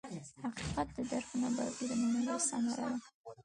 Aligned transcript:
حقیقت 0.43 0.87
د 0.95 0.97
درک 1.09 1.29
نه، 1.41 1.47
بلکې 1.55 1.85
د 1.89 1.91
منلو 2.01 2.37
ثمره 2.47 2.85
ده. 2.91 2.97